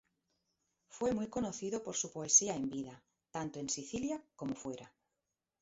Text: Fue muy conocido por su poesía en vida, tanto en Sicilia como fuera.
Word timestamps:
Fue 0.89 1.13
muy 1.13 1.27
conocido 1.27 1.83
por 1.83 1.95
su 1.95 2.11
poesía 2.11 2.55
en 2.55 2.71
vida, 2.71 3.03
tanto 3.29 3.59
en 3.59 3.69
Sicilia 3.69 4.19
como 4.35 4.55
fuera. 4.55 4.91